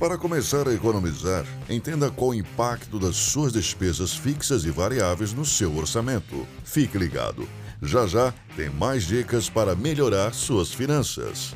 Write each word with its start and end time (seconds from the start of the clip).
Para 0.00 0.16
começar 0.16 0.66
a 0.66 0.72
economizar, 0.72 1.44
entenda 1.68 2.10
qual 2.10 2.30
o 2.30 2.34
impacto 2.34 2.98
das 2.98 3.16
suas 3.16 3.52
despesas 3.52 4.16
fixas 4.16 4.64
e 4.64 4.70
variáveis 4.70 5.34
no 5.34 5.44
seu 5.44 5.76
orçamento. 5.76 6.46
Fique 6.64 6.96
ligado. 6.96 7.46
Já 7.82 8.06
já 8.06 8.32
tem 8.56 8.70
mais 8.70 9.04
dicas 9.04 9.50
para 9.50 9.74
melhorar 9.74 10.32
suas 10.32 10.72
finanças. 10.72 11.54